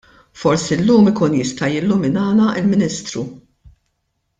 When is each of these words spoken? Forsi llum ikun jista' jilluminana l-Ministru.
Forsi 0.43 0.73
llum 0.79 1.05
ikun 1.11 1.37
jista' 1.39 1.71
jilluminana 1.75 2.47
l-Ministru. 2.63 3.23